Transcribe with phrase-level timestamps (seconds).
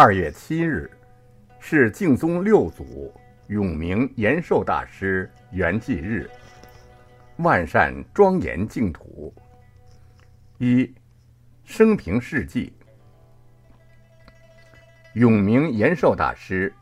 [0.00, 0.88] 二月七日，
[1.58, 3.12] 是净宗六祖
[3.48, 6.30] 永明延寿大师圆寂日。
[7.38, 9.34] 万善庄严净土。
[10.58, 10.94] 一，
[11.64, 12.72] 生平事迹。
[15.14, 16.72] 永明延寿大师，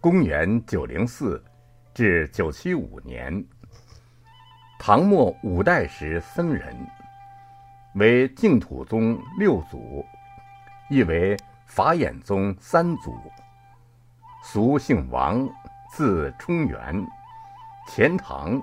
[0.00, 1.40] 公元九零四
[1.94, 3.46] 至九七五年，
[4.76, 6.76] 唐末五代时僧人，
[7.94, 10.04] 为净土宗六祖，
[10.90, 11.36] 亦为。
[11.66, 13.12] 法眼宗三祖，
[14.42, 15.46] 俗姓王，
[15.90, 17.06] 字冲元，
[17.88, 18.62] 钱塘，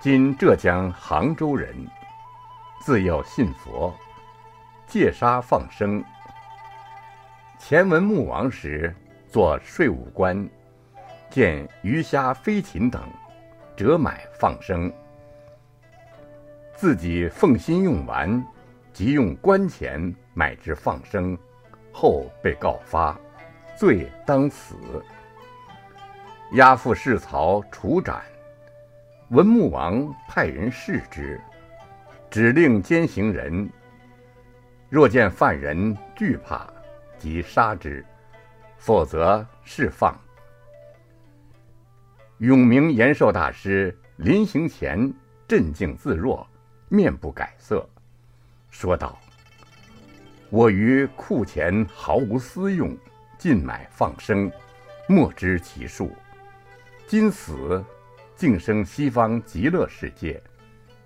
[0.00, 1.76] 今浙江杭州人。
[2.80, 3.94] 自幼信佛，
[4.86, 6.02] 戒杀放生。
[7.58, 8.94] 前文穆王时，
[9.28, 10.48] 做税务官，
[11.28, 13.02] 见鱼虾飞禽等，
[13.76, 14.90] 折买放生，
[16.74, 18.42] 自己奉心用完，
[18.92, 21.36] 即用官钱买之放生。
[21.92, 23.18] 后被告发，
[23.76, 24.74] 罪当死。
[26.52, 28.22] 押赴市曹处斩。
[29.30, 31.38] 文穆王派人视之，
[32.30, 33.68] 指令监行人：
[34.88, 36.66] 若见犯人惧怕，
[37.18, 38.02] 即杀之；
[38.78, 40.18] 否则释放。
[42.38, 45.12] 永明延寿大师临行前
[45.46, 46.48] 镇静自若，
[46.88, 47.86] 面不改色，
[48.70, 49.18] 说道。
[50.50, 52.96] 我于库钱毫无私用，
[53.36, 54.50] 尽买放生，
[55.06, 56.10] 莫知其数。
[57.06, 57.84] 今死，
[58.34, 60.42] 竟生西方极乐世界，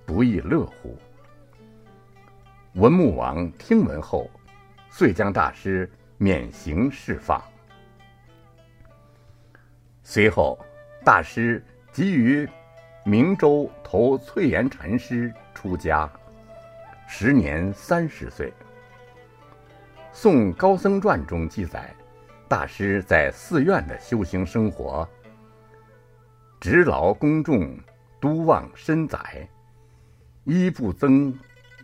[0.07, 0.97] 不亦乐乎？
[2.75, 4.31] 文穆王听闻后，
[4.91, 7.43] 遂将大师免刑释放。
[10.05, 10.57] 随后，
[11.05, 12.49] 大师即于
[13.05, 16.09] 明州投翠岩禅师出家，
[17.09, 18.49] 时年三十岁。
[20.15, 21.91] 《宋高僧传》中记载，
[22.47, 25.09] 大师在寺院的修行生活，
[26.61, 27.75] 执劳公众，
[28.21, 29.49] 督望身载，
[30.45, 31.33] 衣不增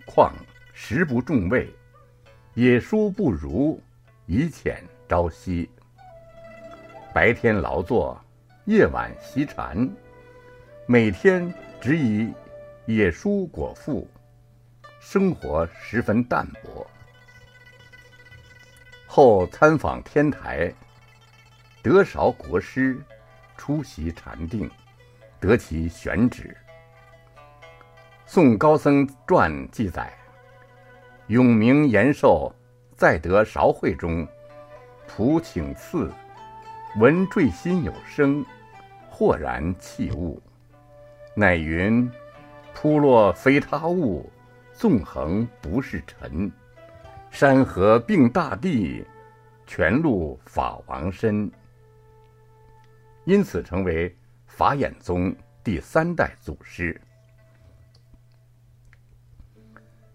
[0.07, 0.31] 旷，
[0.75, 1.75] 食不重味，
[2.53, 3.81] 野书不如，
[4.27, 4.77] 以遣
[5.09, 5.69] 朝夕。
[7.15, 8.23] 白天劳作，
[8.67, 9.91] 夜晚习禅，
[10.87, 12.31] 每天只以
[12.85, 14.07] 野蔬果腹，
[15.01, 16.87] 生活十分淡薄。
[19.19, 20.73] 后参访天台，
[21.83, 22.97] 得韶国师
[23.57, 24.71] 出席禅定，
[25.41, 26.57] 得其选旨。
[28.25, 30.17] 《宋高僧传》记载，
[31.27, 32.55] 永明延寿
[32.97, 34.25] 在得韶会中，
[35.09, 36.13] 普请赐，
[37.01, 38.47] 闻坠心有声，
[39.11, 40.41] 豁然弃物，
[41.35, 42.09] 乃云
[42.73, 44.31] ：“扑落非他物，
[44.73, 46.49] 纵横不是尘。”
[47.41, 49.07] 山河并大地，
[49.65, 51.49] 全露法王身。
[53.27, 54.13] 因此成为
[54.49, 55.33] 法眼宗
[55.63, 57.01] 第三代祖师。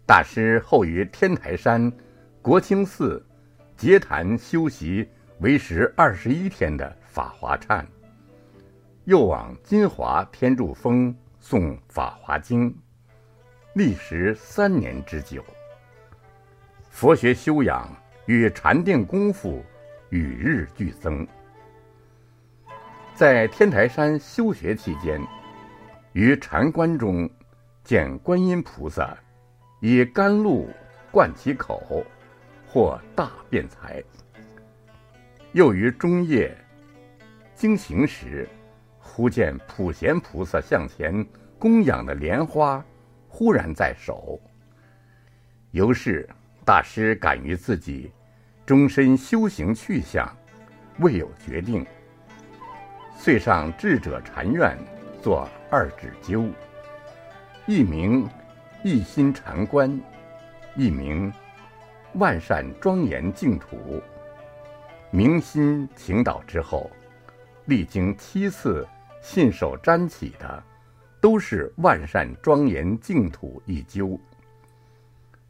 [0.05, 1.89] 大师后于天台山
[2.41, 3.25] 国清寺
[3.77, 5.07] 结坛修习
[5.39, 7.85] 为时二十一天的法华忏，
[9.05, 12.77] 又往金华天柱峰诵法华经，
[13.75, 15.41] 历时三年之久。
[16.93, 17.89] 佛学修养
[18.27, 19.65] 与禅定功夫
[20.11, 21.27] 与日俱增。
[23.15, 25.19] 在天台山修学期间，
[26.13, 27.27] 于禅观中
[27.83, 29.17] 见观音菩萨
[29.81, 30.69] 以甘露
[31.11, 32.05] 灌其口，
[32.67, 34.01] 获大辩才。
[35.53, 36.55] 又于中夜
[37.55, 38.47] 经行时，
[38.99, 41.25] 忽见普贤菩萨向前
[41.57, 42.85] 供养的莲花
[43.27, 44.39] 忽然在手，
[45.71, 46.29] 由是。
[46.65, 48.09] 大师感于自己
[48.65, 50.33] 终身修行去向
[50.99, 51.85] 未有决定，
[53.17, 54.77] 遂上智者禅院
[55.21, 56.49] 做二指鸠，
[57.65, 58.25] 一名
[58.81, 59.99] 一心禅观，
[60.75, 61.31] 一名
[62.13, 64.01] 万善庄严净土。
[65.11, 66.89] 明心请导之后，
[67.65, 68.87] 历经七次
[69.21, 70.63] 信手拈起的，
[71.19, 74.17] 都是万善庄严净土一鸠。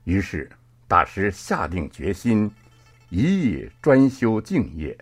[0.05, 0.49] 于是。
[0.93, 2.53] 大师下定决心，
[3.09, 4.95] 一意专修净业。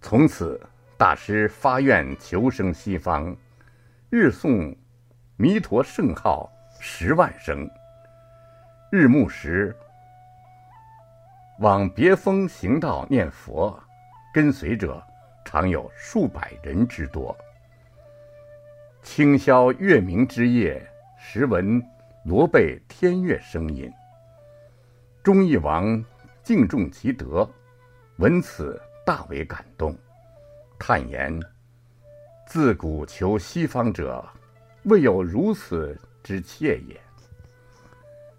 [0.00, 0.60] 从此，
[0.96, 3.36] 大师发愿求生西方，
[4.10, 4.72] 日诵
[5.36, 7.68] 弥陀圣号十万声。
[8.88, 9.76] 日暮时，
[11.58, 13.76] 往别峰行道念佛，
[14.32, 15.04] 跟随者
[15.44, 17.36] 常有数百人之多。
[19.02, 20.80] 清宵月明之夜，
[21.18, 21.84] 时闻
[22.24, 23.92] 罗贝天乐声音。
[25.24, 26.04] 忠义王
[26.42, 27.48] 敬重其德，
[28.18, 29.96] 闻此大为感动，
[30.78, 31.40] 叹言
[32.46, 34.22] ：“自古求西方者，
[34.82, 37.00] 未有如此之切也。”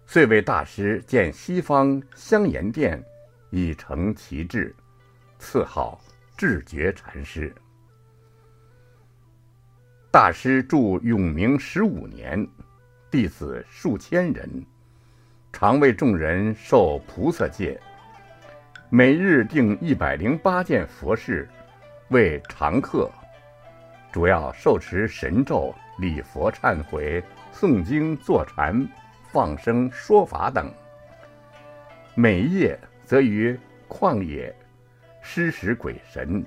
[0.06, 3.04] 遂为大师建西方香严殿，
[3.50, 4.72] 以成其志，
[5.40, 6.00] 赐号
[6.36, 7.52] 智觉禅师。
[10.12, 12.48] 大师住永明十五年，
[13.10, 14.64] 弟子数千人，
[15.58, 17.80] 常为众人受菩萨戒，
[18.90, 21.48] 每日定一百零八件佛事，
[22.10, 23.10] 为常客。
[24.12, 27.24] 主要受持神咒、礼佛、忏悔、
[27.54, 28.86] 诵经、坐禅。
[29.32, 30.70] 放生说法等，
[32.14, 33.58] 每夜则于
[33.88, 34.54] 旷野
[35.22, 36.44] 施食鬼神，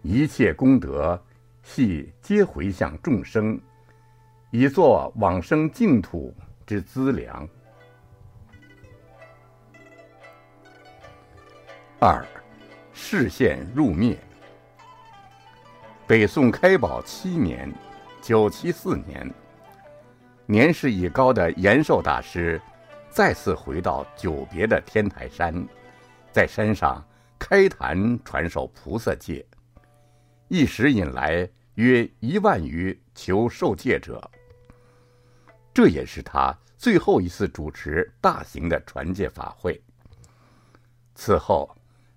[0.00, 1.22] 一切功德
[1.62, 3.60] 系皆回向众生，
[4.50, 6.34] 以作往生净土
[6.66, 7.46] 之资粮。
[12.02, 12.26] 二，
[12.94, 14.18] 视线入灭。
[16.06, 17.70] 北宋开宝七年，
[18.22, 19.30] 九七四年。
[20.46, 22.58] 年事已高的延寿大师，
[23.10, 25.54] 再次回到久别的天台山，
[26.32, 27.06] 在山上
[27.38, 29.44] 开坛传授菩萨戒，
[30.48, 34.18] 一时引来约一万余求受戒者。
[35.74, 39.78] 这也是他最后一次主持大型的传戒法会。
[41.14, 41.70] 此后，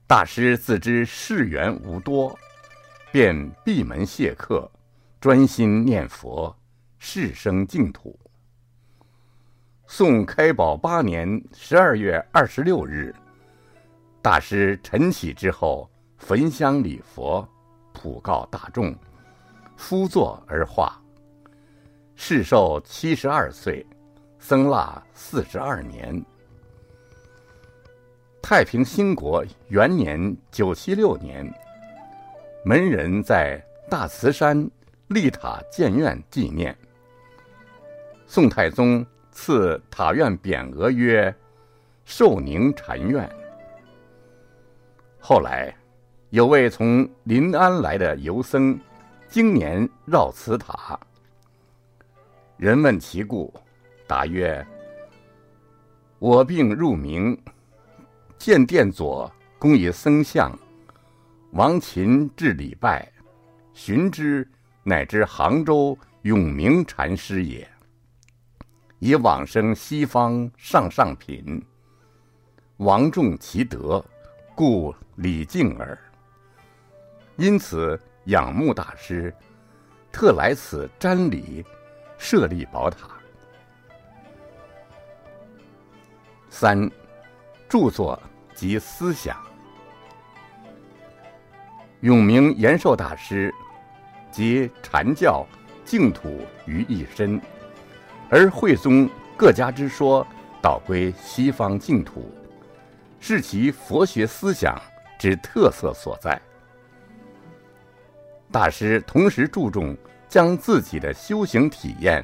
[0.05, 2.37] 大师自知世缘无多，
[3.11, 4.69] 便闭门谢客，
[5.21, 6.53] 专心念佛，
[6.99, 8.19] 誓生净土。
[9.87, 13.15] 宋开宝八年十二月二十六日，
[14.21, 17.47] 大师晨起之后，焚香礼佛，
[17.93, 18.93] 普告大众，
[19.77, 21.01] 敷座而化。
[22.15, 23.85] 世寿七十二岁，
[24.37, 26.23] 僧腊四十二年。
[28.43, 31.49] 太平兴国元年九七六年，
[32.65, 33.57] 门人在
[33.89, 34.69] 大慈山
[35.07, 36.77] 立塔建院纪念。
[38.27, 39.03] 宋太宗。
[39.35, 41.33] 赐塔院匾额曰
[42.05, 43.27] “寿宁禅院”。
[45.19, 45.75] 后来，
[46.29, 48.79] 有位从临安来的游僧，
[49.27, 50.99] 经年绕此塔。
[52.57, 53.51] 人问其故，
[54.05, 54.63] 答曰
[56.19, 57.35] ：“我病入明，
[58.37, 60.57] 见殿左供以僧像，
[61.51, 63.11] 王秦至礼拜，
[63.73, 64.47] 寻之，
[64.83, 67.67] 乃知杭州永明禅师也。”
[68.99, 71.61] 以往生西方上上品，
[72.77, 74.03] 王重其德，
[74.55, 75.97] 故礼敬耳。
[77.35, 79.33] 因此仰慕大师，
[80.09, 81.65] 特来此瞻礼，
[82.17, 83.09] 设立宝塔。
[86.49, 86.89] 三，
[87.73, 88.21] 著作
[88.53, 89.35] 及思想。
[92.01, 93.51] 永明延寿大师，
[94.29, 95.43] 集禅教、
[95.83, 97.41] 净土于一身。
[98.29, 100.23] 而慧宗各家之说，
[100.61, 102.31] 导归西方净土，
[103.19, 104.79] 是其佛学思想
[105.17, 106.39] 之特色所在。
[108.51, 109.97] 大师同时注重
[110.29, 112.23] 将自己的修行体验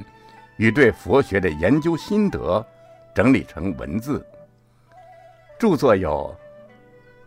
[0.58, 2.64] 与对佛学的研究心得
[3.16, 4.24] 整理成文字，
[5.60, 6.34] 著作有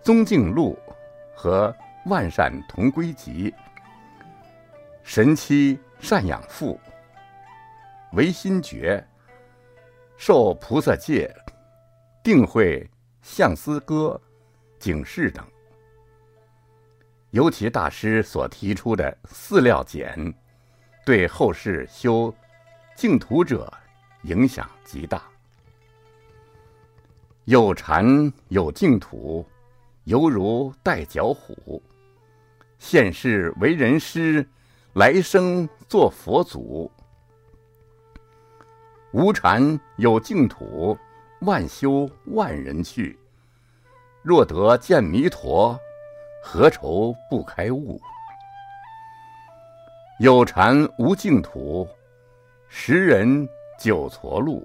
[0.03, 0.75] 《宗敬录》
[1.37, 1.69] 和
[2.11, 3.51] 《万善同归集》
[5.05, 6.81] 《神七善养父》。
[8.15, 9.07] 唯心觉、
[10.17, 11.31] 受菩萨戒、
[12.23, 14.19] 定慧、相思歌、
[14.79, 15.47] 警示等，
[17.33, 20.35] 尤其大师所提出的四料简，
[21.05, 22.35] 对后世修
[22.97, 23.71] 净土者
[24.23, 25.23] 影响极大。
[27.47, 29.45] 有禅有净土，
[30.05, 31.83] 犹如带脚虎。
[32.79, 34.47] 现世为人师，
[34.93, 36.89] 来生做佛祖。
[39.11, 40.97] 无禅有净土，
[41.41, 43.19] 万修万人去。
[44.23, 45.77] 若得见弥陀，
[46.45, 48.01] 何愁不开悟？
[50.21, 51.89] 有禅无净土，
[52.69, 53.49] 十人
[53.81, 54.65] 九错路。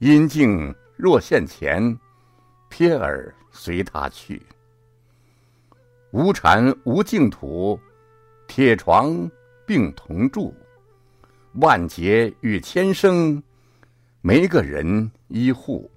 [0.00, 1.96] 因境若现前，
[2.68, 4.42] 瞥耳随他去。
[6.10, 7.78] 无禅无净土，
[8.48, 9.30] 铁床
[9.64, 10.52] 并同住。
[11.60, 13.40] 万劫与千生，
[14.22, 15.88] 没个人依护。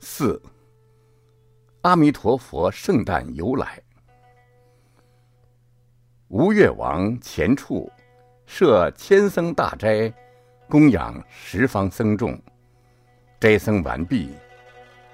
[0.00, 0.42] 四，
[1.82, 3.80] 阿弥陀佛圣诞由来。
[6.26, 7.88] 吴越王前处
[8.46, 10.12] 设千僧大斋，
[10.68, 12.36] 供养十方僧众。
[13.38, 14.34] 斋僧完毕，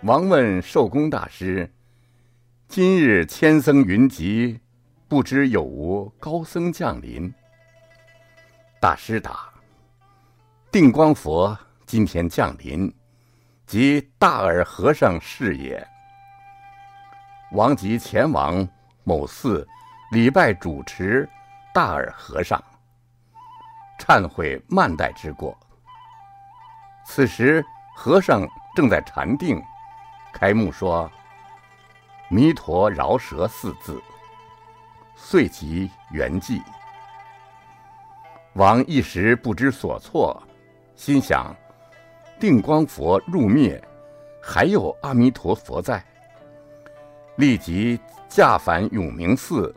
[0.02, 1.68] 王问寿公大师
[2.68, 4.60] ：“今日千僧云集，
[5.08, 7.34] 不知有无高僧降临？
[8.80, 9.50] 大师答：
[10.70, 12.94] 定光佛今天降临，
[13.66, 15.84] 即大耳和尚是也。
[17.50, 18.66] 王即前往
[19.02, 19.66] 某寺
[20.12, 21.28] 礼拜主持
[21.74, 22.62] 大耳和尚，
[23.98, 25.58] 忏悔慢待之过。
[27.04, 27.62] 此时
[27.94, 29.62] 和尚正在禅定，
[30.32, 31.10] 开目说
[32.28, 34.02] ：“弥陀饶舌四字。”
[35.14, 36.60] 遂即圆寂。
[38.54, 40.42] 王一时不知所措，
[40.96, 41.54] 心想：
[42.40, 43.82] 定光佛入灭，
[44.42, 46.04] 还有阿弥陀佛在。
[47.36, 49.74] 立即驾返永明寺，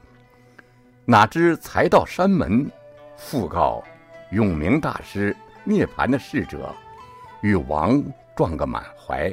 [1.06, 2.70] 哪知才到山门，
[3.16, 3.84] 复告
[4.32, 6.74] 永明大师涅盘的逝者，
[7.46, 8.04] 与王
[8.36, 9.32] 撞个满怀。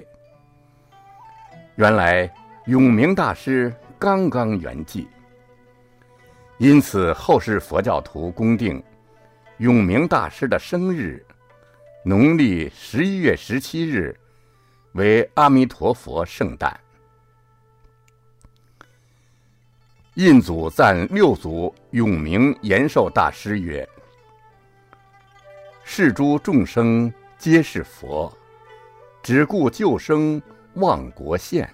[1.76, 2.31] 原来
[2.66, 5.07] 永明大师刚刚圆寂，
[6.59, 8.83] 因此后世佛教徒公定。
[9.59, 11.25] 永明大师的生日，
[12.04, 14.14] 农历十一月十七日，
[14.92, 16.78] 为阿弥陀佛圣诞。
[20.14, 23.88] 印祖赞六祖永明延寿大师曰
[25.85, 27.12] ：“世诸众生
[27.43, 28.33] 皆是佛，
[29.21, 30.41] 只顾救生
[30.75, 31.69] 忘国宪。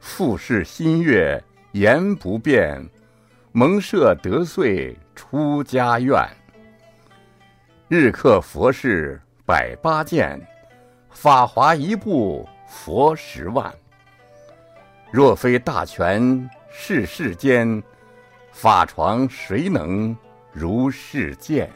[0.00, 1.38] 复世新月
[1.72, 2.82] 言不变，
[3.52, 6.18] 蒙舍得遂出家愿。”
[7.88, 10.40] 日刻佛事百八件，
[11.10, 13.70] 法华一部佛十万。
[15.12, 17.82] 若非大权是世间，
[18.50, 20.16] 法床谁能
[20.54, 21.70] 如是见？